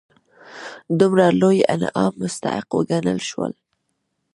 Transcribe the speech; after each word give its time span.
دومره 0.99 1.25
لوی 1.41 1.57
انعام 1.75 2.13
مستحق 2.21 2.67
وګڼل 2.77 3.19
شول. 3.29 3.51